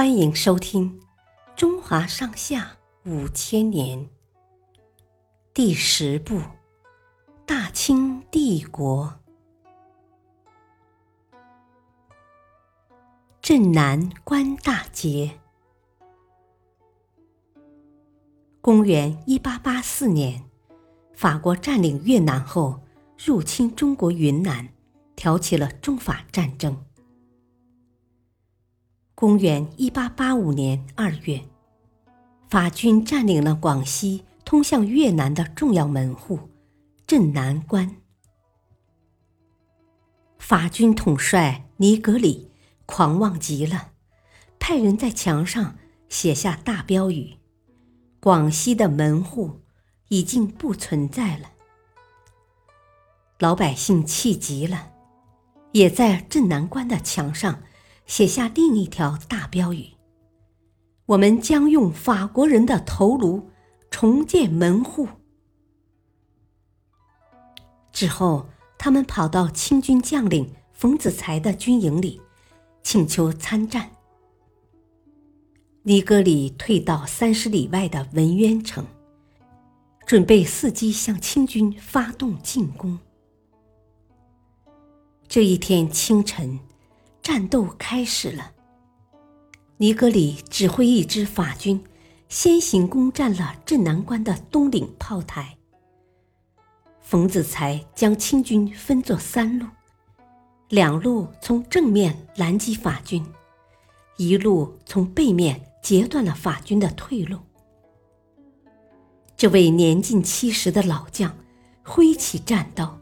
[0.00, 0.98] 欢迎收听
[1.54, 3.98] 《中华上下五千年》
[5.52, 6.36] 第十部
[7.44, 9.20] 《大清帝国》
[13.42, 15.38] 镇南关大捷。
[18.62, 20.42] 公元一八八四年，
[21.12, 22.80] 法国占领越南后，
[23.18, 24.66] 入侵中国云南，
[25.14, 26.86] 挑起了中法战争。
[29.20, 31.42] 公元一八八五年二月，
[32.48, 36.40] 法军占领了广西通向越南的重要门户
[37.06, 37.96] 镇南关。
[40.38, 42.50] 法军统帅尼格里
[42.86, 43.90] 狂妄极了，
[44.58, 45.76] 派人在墙上
[46.08, 47.34] 写下大标语
[48.20, 49.60] ：“广西的门户
[50.08, 51.50] 已经不存在了。”
[53.38, 54.92] 老百姓气急了，
[55.72, 57.62] 也在镇南关的墙上。
[58.10, 59.86] 写下另一条大标语
[61.06, 63.48] ：“我们将用法国人的头颅
[63.88, 65.06] 重建门户。”
[67.94, 72.20] 之后，他们跑到清军将领冯子材的军营里，
[72.82, 73.88] 请求参战。
[75.84, 78.84] 尼格里退到三十里外的文渊城，
[80.04, 82.98] 准备伺机向清军发动进攻。
[85.28, 86.58] 这一天清晨。
[87.32, 88.50] 战斗开始了。
[89.76, 91.80] 尼格里指挥一支法军，
[92.28, 95.56] 先行攻占了镇南关的东岭炮台。
[97.00, 99.66] 冯子材将清军分作三路，
[100.70, 103.24] 两路从正面拦击法军，
[104.16, 107.38] 一路从背面截断了法军的退路。
[109.36, 111.38] 这位年近七十的老将
[111.84, 112.98] 挥起战刀，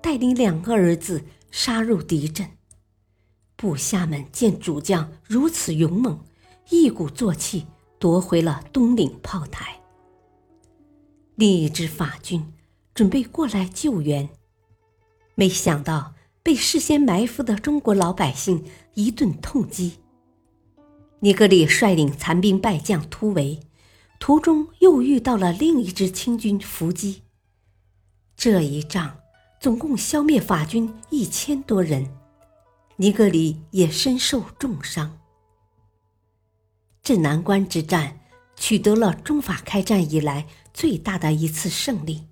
[0.00, 2.48] 带领两个儿子杀入敌阵。
[3.56, 6.18] 部下们见主将如此勇猛，
[6.68, 7.66] 一鼓作气
[7.98, 9.80] 夺回了东岭炮台。
[11.34, 12.52] 另一支法军
[12.94, 14.28] 准备过来救援，
[15.34, 18.64] 没想到被事先埋伏的中国老百姓
[18.94, 19.98] 一顿痛击。
[21.20, 23.60] 尼格里率领残兵败将突围，
[24.20, 27.22] 途中又遇到了另一支清军伏击。
[28.36, 29.16] 这一仗
[29.58, 32.06] 总共消灭法军一千多人。
[32.96, 35.18] 尼格里也身受重伤。
[37.02, 38.20] 镇南关之战
[38.56, 42.26] 取得了中法开战以来最大的一次胜利，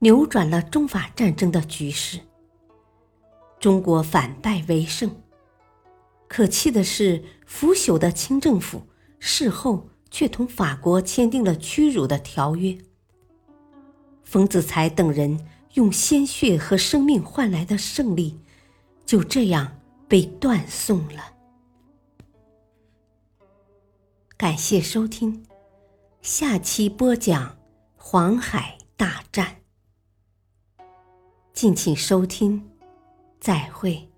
[0.00, 2.20] 扭转了中法战争的局势。
[3.58, 5.22] 中国反败为胜。
[6.28, 8.86] 可气的是，腐朽的清政府
[9.18, 12.76] 事后却同法国签订了屈辱的条约。
[14.22, 18.38] 冯子材等人用鲜血和生命换来的胜利，
[19.06, 19.75] 就这样。
[20.08, 21.34] 被断送了。
[24.36, 25.46] 感谢收听，
[26.20, 27.56] 下期播讲
[27.96, 29.62] 黄海大战。
[31.52, 32.70] 敬请收听，
[33.40, 34.08] 再会。